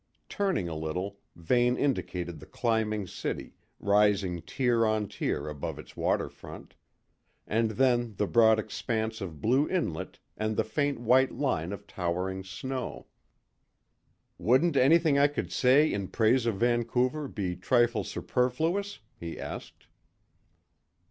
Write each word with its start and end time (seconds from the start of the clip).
Turning 0.29 0.67
a 0.67 0.73
little, 0.73 1.19
Vane 1.35 1.77
indicated 1.77 2.39
the 2.39 2.47
climbing 2.47 3.05
city, 3.05 3.53
rising 3.79 4.41
tier 4.41 4.83
on 4.83 5.07
tier 5.07 5.47
above 5.47 5.77
its 5.77 5.95
water 5.95 6.27
front; 6.27 6.73
and 7.45 7.69
then 7.69 8.15
the 8.15 8.25
broad 8.25 8.57
expanse 8.57 9.21
of 9.21 9.41
blue 9.41 9.69
inlet 9.69 10.17
and 10.35 10.57
the 10.57 10.63
faint 10.63 10.99
white 10.99 11.31
line 11.31 11.71
of 11.71 11.85
towering 11.85 12.43
snow. 12.43 13.05
"Wouldn't 14.39 14.75
anything 14.75 15.19
I 15.19 15.27
could 15.27 15.51
say 15.51 15.93
in 15.93 16.07
praise 16.07 16.47
of 16.47 16.55
Vancouver 16.55 17.27
be 17.27 17.55
trifle 17.55 18.03
superfluous?" 18.03 18.97
he 19.19 19.39
asked. 19.39 19.85